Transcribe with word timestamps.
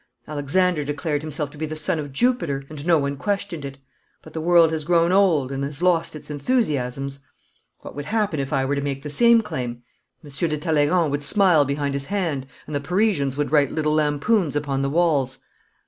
Alexander 0.27 0.83
declared 0.83 1.21
himself 1.21 1.51
to 1.51 1.59
be 1.59 1.65
the 1.67 1.75
son 1.75 1.99
of 1.99 2.11
Jupiter, 2.11 2.63
and 2.71 2.83
no 2.87 2.97
one 2.97 3.17
questioned 3.17 3.63
it. 3.63 3.77
But 4.23 4.33
the 4.33 4.41
world 4.41 4.71
has 4.71 4.83
grown 4.83 5.11
old, 5.11 5.51
and 5.51 5.63
has 5.63 5.83
lost 5.83 6.15
its 6.15 6.31
enthusiasms. 6.31 7.19
What 7.81 7.95
would 7.95 8.05
happen 8.05 8.39
if 8.39 8.51
I 8.51 8.65
were 8.65 8.73
to 8.73 8.81
make 8.81 9.03
the 9.03 9.11
same 9.11 9.43
claim? 9.43 9.83
Monsieur 10.23 10.47
de 10.47 10.57
Talleyrand 10.57 11.11
would 11.11 11.21
smile 11.21 11.65
behind 11.65 11.93
his 11.93 12.05
hand, 12.05 12.47
and 12.65 12.73
the 12.73 12.79
Parisians 12.79 13.37
would 13.37 13.51
write 13.51 13.71
little 13.71 13.93
lampoons 13.93 14.55
upon 14.55 14.81
the 14.81 14.89
walls.' 14.89 15.37